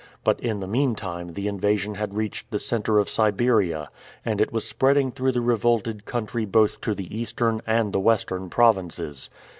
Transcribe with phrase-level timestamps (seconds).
[0.23, 3.91] But in the meantime the invasion had reached the center of Siberia,
[4.25, 8.49] and it was spreading through the revolted country both to the eastern, and the western
[8.49, 9.29] provinces.